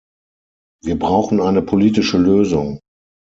[0.83, 2.79] Wir brauchen eine politische Lösung.